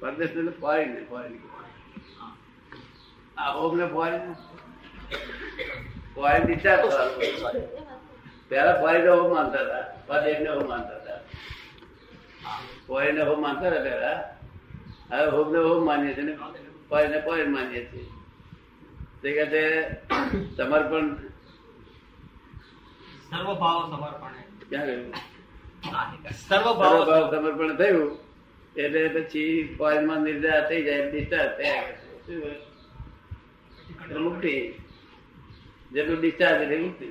પરદેશ 0.00 0.30
એટલે 0.30 0.52
foreign 0.60 0.90
foreign 1.10 1.34
આ 3.36 3.50
home 3.56 3.72
ને 3.80 3.86
ફોરેન 3.94 4.22
ફોરેન 6.14 6.42
ડિસ્ચાર્જ 6.46 6.84
પહેલા 8.48 8.74
ફોરેન 8.82 9.04
હોમ 9.10 9.28
માનતા 9.34 9.62
હતા 9.66 9.84
પરદેશ 10.08 10.40
ને 10.44 10.50
હોમ 10.56 10.66
માનતા 10.72 10.98
હતા. 11.00 11.20
ફોરેન 12.86 13.14
ને 13.16 13.22
હોમ 13.28 13.40
માનતા 13.44 13.70
હતા 13.70 13.84
પહેલા. 13.86 14.18
હવે 15.10 15.28
હોમ 15.36 15.48
ને 15.52 15.60
હોમ 15.68 15.82
માનીએ 15.90 16.14
છીએ 16.16 16.26
ને 16.28 16.34
ફોરેન 16.88 17.10
ને 17.12 17.18
ફોરેન 17.28 17.50
માનીએ 17.56 17.82
છીએ. 17.90 18.08
તે 19.22 19.28
કહે 19.36 19.44
છે 19.52 19.62
સમર્પણ 20.56 21.06
સર્વભાવ 23.28 23.80
સમર્પણ 23.92 24.34
ક્યાં 24.68 24.86
ગયું? 24.86 25.14
સર્વભાવ 26.42 26.98
સમર્પણ 27.32 27.72
થયું. 27.80 28.12
એટલે 28.76 29.02
પછી 29.08 29.76
ફોરેનમાં 29.76 30.24
નિર્ધાર 30.24 30.62
થઈ 30.68 30.82
જાય 30.84 31.04
ડિસ્ચાર્જ 31.08 31.52
થયા 31.58 31.84
મુક્તિ 34.20 34.54
જેટલું 35.92 36.18
ડિસ્ચાર્જ 36.18 36.60
એટલે 36.62 36.78
મુક્તિ 36.78 37.08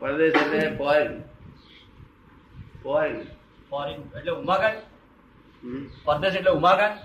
પરદેશ 0.00 0.36
એટલે 0.36 0.60
ફોરેન 0.76 1.12
ફોરેન 2.82 3.16
ફોરેન 3.72 3.98
એટલે 4.14 4.32
ઉમાકાંડ 4.32 4.80
પરદેશ 6.04 6.36
એટલે 6.36 6.52
ઉમાકાંડ 6.52 6.98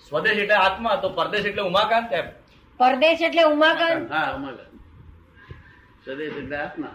સ્વદેશ 0.00 0.38
એટલે 0.38 0.56
આત્મા 0.56 0.96
તો 0.96 1.08
પરદેશ 1.10 1.46
એટલે 1.46 1.62
ઉમાકાંત 1.62 2.12
એમ? 2.12 2.26
પરદેશ 2.80 3.22
એટલે 3.22 3.44
ઉમાકાંત. 3.44 4.10
હા 4.10 4.28
ઉમાકાંત. 4.34 4.74
સ્વદેશ 6.04 6.36
એટલે 6.36 6.56
આત્મા. 6.56 6.94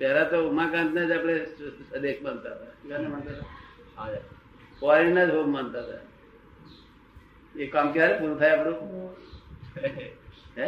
પહેલા 0.00 0.24
તો 0.24 0.50
ઉમાકાંત 0.50 0.94
ને 0.94 1.06
જ 1.06 1.12
આપણે 1.12 1.44
સ્વદેશ 1.44 2.22
માનતા 2.22 2.50
હતા. 2.50 2.98
માનતા 3.08 4.18
ફોરેન 4.80 5.24
જ 5.24 5.34
હોમ 5.34 5.52
માનતા 5.52 5.80
હતા. 5.80 5.98
એ 7.58 7.66
કામ 7.66 7.92
ક્યારે 7.92 8.18
પૂરું 8.18 8.38
થાય 8.38 8.50
આપણું? 8.50 9.16
હે? 10.58 10.66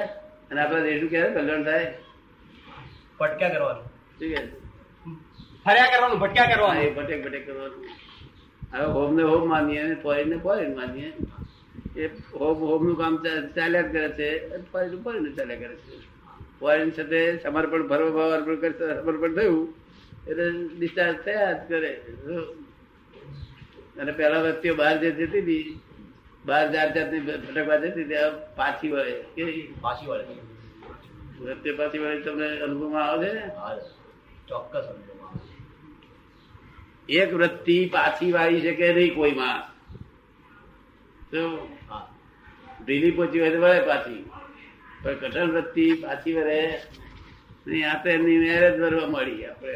અને 0.51 0.61
આપણા 0.61 0.81
દેશનું 0.81 1.11
ક્યારે 1.11 1.35
કલ્યાણ 1.35 1.65
થાય? 1.65 1.99
ભટક્યા 3.21 3.49
કરવાનું. 3.49 3.85
ઠીક 4.19 4.39
છે? 4.39 4.51
ફર્યા 5.65 5.85
કરવાનું 5.85 6.19
ભટક્યા 6.19 6.47
કરવાનું 6.47 6.83
એ 6.83 6.91
ભટેક 6.91 7.25
ભટેક 7.25 7.47
કરવાનું. 7.47 7.87
હવે 8.73 8.85
હોમ 8.85 9.15
ને 9.15 9.23
હોમ 9.23 9.49
માનીએ 9.49 9.81
અને 9.81 9.95
ફોરેન 9.95 10.29
ને 10.29 10.37
ફોરેન 10.37 10.77
માનીએ. 10.77 11.13
એ 11.97 12.07
હોમ 12.07 12.59
હોમનું 12.59 12.97
કામ 12.97 13.25
ચાલ્યા 13.57 13.83
જ 13.83 13.93
કરે 13.93 14.09
છે. 14.09 14.59
ફોરેન 14.59 15.03
ફોરેન 15.03 15.35
ચાલ્યા 15.35 15.57
કરે 15.57 15.77
છે. 15.77 16.22
ફોરેન 16.63 16.91
સાથે 16.91 17.21
સમર્પણ 17.39 17.89
ભાવ 17.89 18.33
અર્પણ 18.33 18.57
કરતા 18.57 19.01
સમર્પણ 19.01 19.35
થયું 19.35 19.75
એટલે 20.29 20.45
ડિસ્ચાર્જ 20.79 21.17
થયા 21.17 21.53
જ 21.53 21.69
કરે. 21.69 21.93
અને 23.99 24.13
પેલા 24.13 24.43
વ્યક્તિઓ 24.43 24.75
બહાર 24.75 24.99
જે 24.99 25.11
જતી 25.11 25.39
હતી 25.39 25.81
બહાર 26.45 26.73
જાત 26.73 26.95
જાતની 26.95 27.21
ભટકવા 27.21 27.77
જતી 27.77 28.03
હતી 28.03 28.15
પાછી 28.57 28.91
વળે. 28.91 29.25
કે 29.35 29.69
પાછી 29.81 30.07
વળે. 30.07 30.25
વ્યક્તિઓ 31.41 31.77
પાછી 31.77 31.99
વળે 31.99 32.21
તમને 32.21 32.49
અનુભવમાં 32.61 33.05
આવે 33.05 33.29
છે 33.29 33.49
ચોક્કસ. 34.49 34.87
એક 37.09 37.35
વૃત્તિ 37.35 37.77
પાછી 37.93 38.33
વાળી 38.33 38.61
શકે 38.61 38.93
નહીં 38.93 39.15
કોઈ 39.15 39.33
માણસ 39.33 39.67
તો 41.31 41.41
ઢીલી 42.87 43.11
પહોંચી 43.11 43.41
હોય 43.41 43.51
તો 43.51 43.61
વળે 43.61 43.81
પાછી. 43.81 44.25
પણ 45.03 45.17
કઠણ 45.21 45.51
વૃત્તિ 45.51 45.85
પાછી 46.03 46.35
વરે 46.35 46.61
નહીં 47.67 47.85
આ 47.91 47.97
તો 48.03 48.09
એમની 48.09 48.39
મેરેજ 48.39 48.75
ભરવા 48.81 49.09
મળી 49.09 49.47
આપણે. 49.47 49.75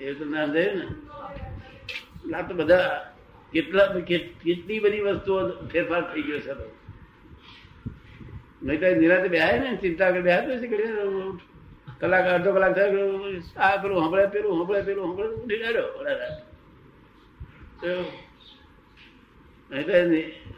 એ 0.00 0.14
તો 0.14 0.24
ના 0.24 0.46
થયું 0.46 0.74
ને? 0.78 0.86
આ 2.36 2.42
તો 2.48 2.52
બધા 2.54 3.14
કેટલા 3.52 3.86
કેટલી 4.44 4.78
બધી 4.78 5.00
વસ્તુઓ 5.00 5.38
ફેરફાર 5.72 6.02
થઈ 6.14 6.22
ગયો 6.22 6.40
છે. 6.40 6.54
નહીં 8.62 8.80
તો 8.80 8.86
નિરાતે 9.00 9.28
બેહાય 9.28 9.58
ને, 9.58 9.70
ચિંતા 9.76 10.10
કરી 10.10 10.22
બેહાય 10.22 10.46
તો 10.46 10.54
શી 10.60 10.70
કલાક 12.00 12.26
અડધો 12.26 12.50
કલાક 12.52 12.72
થાય 12.74 12.88
આ 13.56 13.76
પેલું 13.82 13.98
હંભળે 14.04 14.24
પેલું 14.26 14.52
હંભળે 14.60 14.80
પેલું 14.82 15.04
હંભળે 15.08 15.28
ઉઠી 15.34 15.60
ગયો 15.62 15.88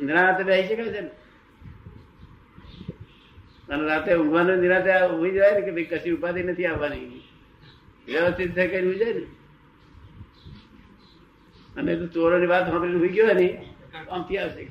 નિરાતે 0.01 0.43
બેસી 0.45 0.69
શકાય 0.69 0.93
છે 0.95 1.01
ને? 1.01 1.11
અને 3.69 3.83
રાતે 3.91 4.11
ઊંઘવાનું 4.15 4.59
નિરાતે 4.65 4.91
ઊંઘી 5.13 5.35
જાય 5.39 5.55
ને 5.57 5.63
કે 5.67 5.73
ભાઈ 5.77 5.91
કશી 5.93 6.15
ઉપાધિ 6.19 6.41
નથી 6.43 6.69
આવવાની. 6.71 7.23
વ્યવસ્થિત 8.07 8.51
થઈ 8.57 8.69
કરી 8.71 8.85
ઊંઘી 8.85 9.03
જાય 9.03 9.15
ને? 9.19 9.25
અને 11.79 11.91
તું 11.99 12.09
ચોરોની 12.15 12.51
વાત 12.53 12.65
સાંભળીને 12.67 12.99
ઊંઘી 12.99 13.17
ગયો 13.17 13.35
ને, 13.41 13.47
આમથી 14.13 14.39
આવશે 14.43 14.63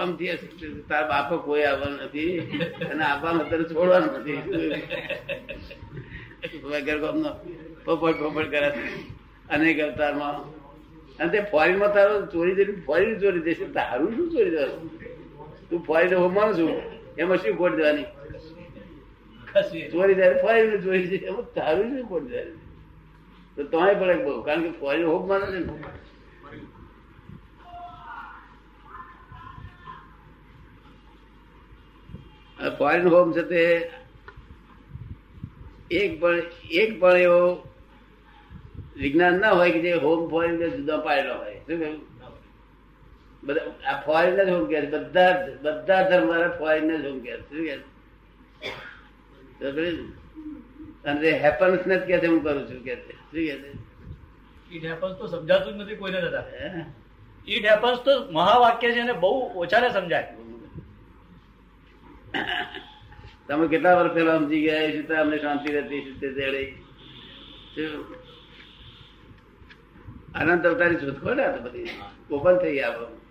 આમથી 0.00 0.30
આવશે. 0.30 0.66
તારા 0.88 1.10
બાપો 1.12 1.34
કોઈ 1.46 1.64
આવવાનું 1.70 2.00
નથી 2.06 2.32
અને 2.92 3.02
આવવાનું 3.04 3.42
અત્યારે 3.44 3.66
છોડવાનું 3.70 4.12
નથી. 4.20 4.40
વગર 6.64 6.98
ગામનો 7.04 7.30
પોપટ 7.84 8.16
પોપટ 8.22 8.48
કરે. 8.52 8.68
અનેક 9.52 9.78
અવતારમાં. 9.86 10.36
અને 11.18 11.28
તે 11.32 11.38
ફોરીમાં 11.52 11.92
તારો 11.96 12.14
ચોરી 12.32 12.56
જઈને 12.58 12.74
ફોરી 12.86 13.14
ચોરી 13.22 13.44
દેશે 13.48 13.66
તારું 13.76 14.10
શું 14.16 14.26
ચોરી 14.34 14.52
દેવાનું 14.56 14.90
તું 15.68 15.80
ફોરેન 15.86 16.14
હોમવાનું 16.24 16.54
છું, 16.58 16.70
એમાં 17.20 17.38
શું 17.42 17.56
ખોટ 17.60 17.74
દેવાની 17.80 18.08
ચોરી 19.90 20.14
જાય 20.14 20.34
ફોરેન 20.34 20.76
જોઈ 20.76 21.06
છે. 21.06 21.14
એવું 21.14 21.54
તારું 21.54 21.94
નહીં 21.94 22.08
ખોટ 22.08 22.28
જાય 22.28 22.44
તો 23.56 23.64
તોય 23.64 23.94
પડે 23.94 24.24
બહુ, 24.24 24.42
કારણ 24.42 24.62
કે 24.62 24.80
ફોરેન 24.80 25.06
હોપ 25.06 25.26
માને 25.26 25.46
છે 25.46 25.64
ફોરેન 32.78 33.06
હોમ 33.06 33.32
છે 33.32 33.42
તે 33.42 33.90
એક 35.90 36.20
પણ 36.20 36.42
એક 36.70 37.00
પણ 37.00 37.16
એવો 37.16 37.68
વિજ્ઞાન 38.96 39.40
ના 39.40 39.50
હોય 39.50 39.70
કે 39.70 39.80
જે 39.80 39.92
હોમ 39.92 40.30
ફોરેન 40.30 40.70
જુદા 40.70 40.96
પાડેલો 40.96 41.34
હોય. 41.34 41.54
શું 41.54 41.78
કહ્યું? 41.78 42.00
બધા, 43.44 43.90
આ 43.90 44.00
ફોરેન 44.00 44.44
જ 44.44 44.48
હોમ 44.48 44.66
કે 44.66 44.80
બધા 44.80 45.46
બધા 45.62 46.08
ધર્મ 46.08 46.58
ફોરેન 46.58 47.02
જ 47.02 47.06
હોમ 47.06 47.20
કે 47.20 47.36
શું 47.36 47.66
કે 47.66 47.78
અને 51.04 51.30
હેપન્સ 51.30 51.86
ને 51.86 51.96
જ 51.96 52.00
કે 52.00 52.18
છે 52.18 52.26
હું 52.26 52.42
કરું 52.42 52.70
છું 52.70 52.84
કે 52.84 52.96
છે. 52.96 53.12
શું 53.12 53.32
કે 53.32 53.58
છે? 53.58 53.72
ઈટ 54.76 54.84
હેપન્સ 54.84 55.16
તો 55.16 55.26
સમજાતું 55.26 55.72
જ 55.72 55.76
નથી 55.76 55.96
કોઈને 55.96 56.20
દાદા? 56.20 56.44
ઈટ 57.48 57.66
હેપન્સ 57.66 57.98
તો 57.98 58.32
મહાવાક્ય 58.32 58.92
છે 58.92 59.00
અને 59.00 59.12
બહુ 59.12 59.52
ઓછાને 59.54 59.90
સમજાય. 59.90 60.36
તમે 63.48 63.68
કેટલા 63.68 63.94
વર્ષ 63.94 64.12
પહેલા 64.12 64.38
સમજી 64.38 64.60
ગયા? 64.60 64.76
એ 64.76 65.02
તો 65.02 65.14
અમને 65.14 65.38
શાંતિ 65.38 65.72
રહેતી 65.72 66.00
છે 66.00 66.30
તે? 66.30 67.90
અનંત 70.34 70.66
અવતારી 70.66 70.96
શોધખોળ 70.96 71.34
તો 71.34 71.60
બધી? 71.60 71.88
ઓપન 72.30 72.56
થઈ 72.56 72.74
ગયા 72.74 72.88
આપણું. 72.88 73.23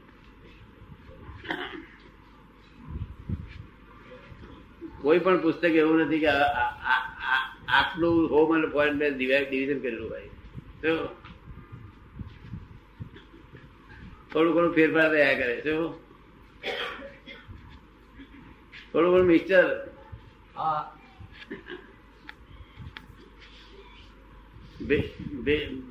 કોઈ 5.04 5.20
પણ 5.20 5.42
પુસ્તક 5.42 5.64
એવું 5.76 6.02
નથી 6.02 6.20
કે 6.20 6.30
આ- 6.30 6.54
આ- 6.58 6.76
આ- 6.88 7.10
આ- 7.30 7.50
આટલું 7.74 8.30
હોમ 8.30 8.50
અને 8.52 8.68
ફોરેન 8.68 8.96
ડિવિઝન 9.12 9.50
કરેલું 9.80 10.10
હોય 10.10 10.30
તો 10.82 10.94
થોડું 14.32 14.54
ઘણું 14.54 14.74
ફેરફાર 14.74 15.10
રહ્યા 15.12 15.36
કરે 15.36 15.56
શું 15.62 15.82
થોડું 18.92 19.12
ઘણું 19.12 19.28
મિક્સચર 19.28 19.66
હા 20.56 20.82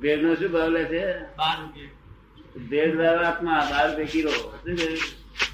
ભેળ 0.01 0.21
નો 0.21 0.35
શું 0.35 0.51
ભાવ 0.51 0.69
લે 0.71 0.83
છે 0.85 1.03
બાર 1.37 1.55
રૂપિયા 1.57 2.69
ભેળ 2.69 2.93
ભાવ 2.97 3.19
આત્મા 3.23 3.59
બાર 3.69 3.85
રૂપિયા 3.87 4.11
કિલો 4.11 4.31
શું 4.31 4.75
કહ્યું? 4.77 4.99
આ 4.99 5.52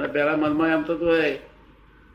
પેલા 0.06 0.36
મનમાં 0.36 0.68
એમ 0.68 0.82
થતું 0.82 1.08
હોય 1.08 1.38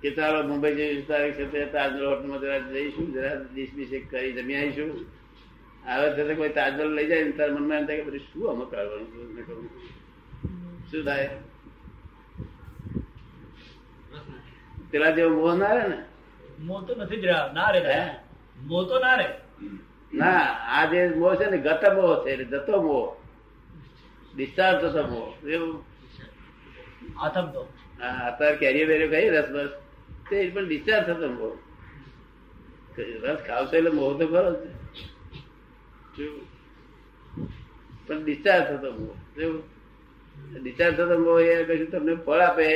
કે 0.01 0.11
ચાલો 0.11 0.47
મુંબઈ 0.47 0.75
જેવી 0.75 1.01
તારીખ 1.01 1.35
છે 1.35 1.65
તાજમહલ 1.65 2.05
હોટલમાં 2.05 2.39
જરા 2.39 2.57
જઈશું 2.57 3.13
જરા 3.13 3.45
ડીશ 3.53 3.73
બીશ 3.73 3.89
કરી 4.09 4.31
જમી 4.31 4.55
આવીશું. 4.55 5.05
આવે 5.87 6.23
છે 6.23 6.35
કોઈ 6.35 6.49
તાજમહલ 6.49 6.93
લઈ 6.93 7.07
જાય 7.07 7.23
ને 7.23 7.31
તારા 7.31 7.53
મનમાં 7.53 7.77
એમ 7.77 7.85
થાય 7.85 7.97
કે 7.97 8.03
બધું 8.03 8.19
શું 8.19 8.49
અમે 8.49 8.65
કરવાનું 8.65 9.69
શું 10.91 11.05
થાય? 11.05 11.29
પેલા 14.91 15.11
જેવો 15.11 15.35
મોહ 15.37 15.55
ના 15.55 15.73
રે 15.73 15.83
ને? 15.87 15.97
મોહ 16.59 16.81
તો 16.85 16.93
નથી 16.95 17.21
જ 17.21 17.25
ના 17.53 17.69
રે 17.71 17.79
મોહ 18.63 18.83
તો 18.85 18.99
ના 18.99 19.15
રે 19.15 19.27
ના 20.13 20.43
આ 20.71 20.83
જે 20.87 20.99
મોહ 21.15 21.33
છે 21.35 21.45
ને 21.47 21.57
ગત 21.59 21.83
મોહ 21.95 22.13
છે 22.23 22.29
એટલે 22.33 22.45
જતો 22.53 22.75
મોહ. 22.81 23.07
ડિસ્ચાર્જ 24.33 24.81
થતો 24.83 25.01
મોહ. 25.07 25.29
એવું. 25.47 25.77
આથમતો 27.17 27.61
હા 27.99 28.21
અત્યારે 28.27 28.57
કેરીઓ 28.57 28.85
બેરીઓ 28.87 29.09
કઈ 29.09 29.29
રસ 29.31 29.49
બસ. 29.49 29.71
તે 30.29 30.37
પણ 30.53 30.65
ડિસ્ચાર્જ 30.65 31.05
થતો 31.07 31.27
મોહ. 31.31 31.55
રસ 33.23 33.39
ખાવશો 33.47 33.75
એટલે 33.77 33.91
મોહ 33.91 34.11
તો 34.19 34.25
ખરો 34.27 34.51
છે? 36.13 36.25
પણ 38.05 38.23
ડિસ્ચાર્જ 38.23 38.65
થતો 38.69 38.89
મોહ. 38.93 39.15
શું? 39.35 39.55
ડિસ્ચાર્જ 40.61 40.95
થતો 40.95 41.15
મોહ 41.19 41.39
એ 41.41 41.63
કશું 41.63 41.91
તમને 41.91 42.13
ફળ 42.15 42.41
આપે 42.41 42.67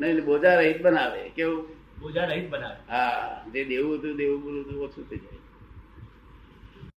નહીં 0.00 0.24
બોજા 0.24 0.60
રહિત 0.60 0.82
બનાવે 0.82 1.30
કેવું? 1.36 1.66
બોજા 2.00 2.24
રહિત 2.24 2.50
બનાવે. 2.50 2.80
હા 2.88 3.44
જે 3.52 3.64
દેવું 3.64 3.98
હતું 3.98 4.16
દેવું 4.16 4.42
પૂરું 4.42 4.64
હતું 4.64 4.84
ઓછું 4.84 5.04
થઈ 5.10 5.18
જાય. 5.18 5.51